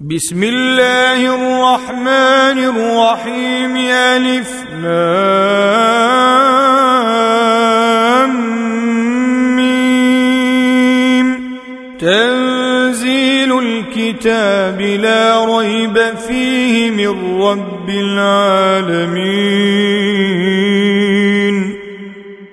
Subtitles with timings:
[0.00, 4.52] بسم الله الرحمن الرحيم ألف
[9.56, 11.28] ميم.
[11.98, 19.48] تنزيل الكتاب لا ريب فيه من رب العالمين.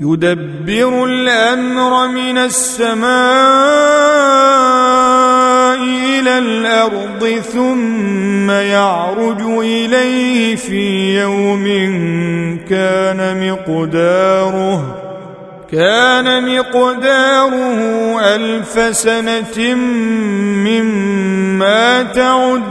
[0.00, 3.10] يدبر الأمر من السماء
[6.20, 11.64] إلى الأرض ثم يعرج إليه في يوم
[12.70, 14.96] كان مقداره
[15.72, 19.74] كان مقداره ألف سنة
[20.64, 22.70] مما تعدون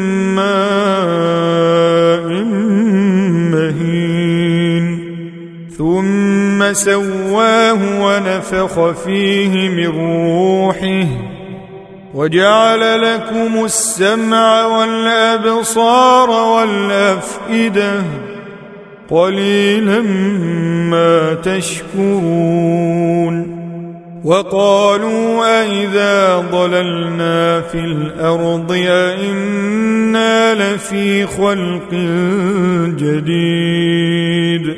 [0.35, 2.27] ماء
[3.51, 4.85] مهين.
[5.77, 11.05] ثم سواه ونفخ فيه من روحه.
[12.13, 18.03] وجعل لكم السمع والأبصار والأفئدة.
[19.09, 20.01] قليلا
[20.91, 23.60] ما تشكرون.
[24.23, 31.93] وقالوا أإذا ضللنا في الأرض أئنا لفي خلق
[32.97, 34.75] جديد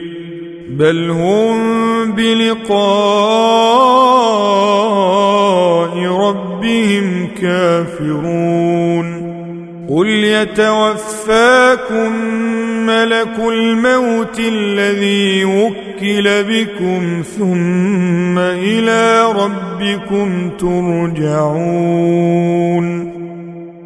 [0.69, 2.73] بل هم بلقاء
[6.05, 9.23] ربهم كافرون
[9.93, 12.11] قل يتوفاكم
[12.85, 21.93] ملك الموت الذي وكل بكم ثم إلى ربكم ترجعون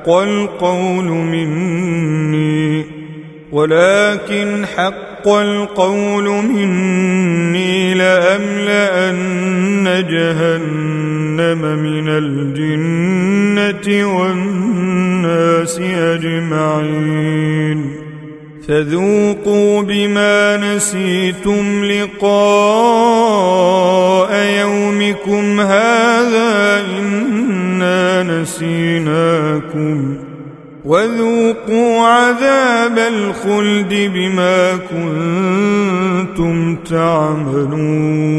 [0.00, 2.84] حق القول مني
[3.52, 13.86] ولكن حق القول مني لأملأن جهنم من الجنة
[14.18, 17.30] والناس أجمعين.
[18.68, 23.10] فذوقوا بما نسيتم لقاء
[24.60, 27.09] يومكم هذا إنا
[28.42, 30.16] نسيناكم
[30.84, 38.30] وذوقوا عذاب الخلد بما كنتم تعملون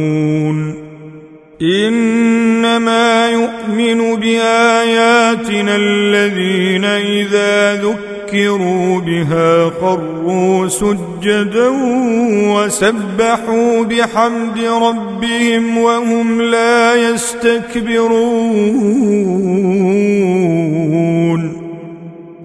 [1.62, 11.70] إنما يؤمن بآياتنا الذين إذا ذكروا ذكروا بها خروا سجدا
[12.48, 18.12] وسبحوا بحمد ربهم وهم لا يستكبرون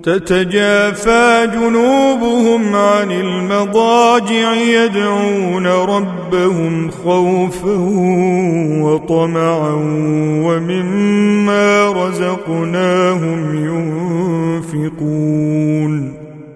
[0.07, 7.77] تتجافى جنوبهم عن المضاجع يدعون ربهم خوفا
[8.83, 9.75] وطمعا
[10.45, 13.57] ومما رزقناهم
[14.75, 16.16] ينفقون.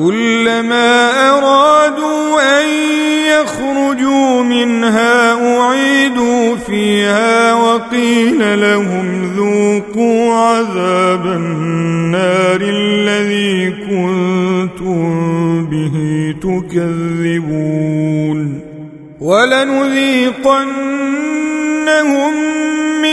[0.00, 2.66] كلما أرادوا أن
[3.26, 15.00] يخرجوا منها أعيدوا فيها وقيل لهم ذوقوا عذاب النار الذي كنتم
[15.66, 17.80] به تكذبون.
[19.20, 20.60] ولنذيقنهم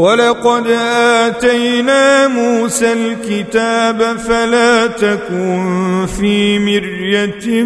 [0.00, 0.66] ولقد
[1.26, 7.64] آتينا موسى الكتاب فلا تكن في مرية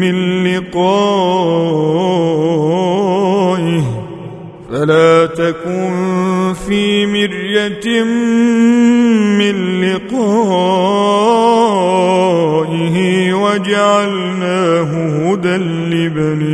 [0.00, 1.44] من لقائه
[4.70, 8.04] فلا تكن في مرية
[9.38, 10.24] من لقائه
[13.32, 14.90] وجعلناه
[15.30, 16.53] هدى لبني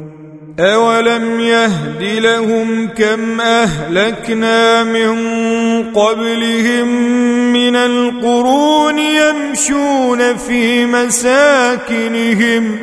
[0.59, 5.15] أولم يهد لهم كم أهلكنا من
[5.93, 6.87] قبلهم
[7.53, 12.77] من القرون يمشون في مساكنهم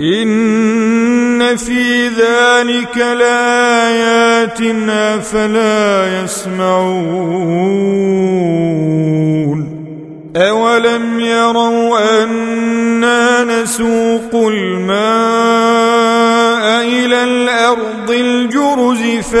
[0.00, 7.64] إن في ذلك لآيات أفلا يسمعون
[10.36, 11.63] أولم يروا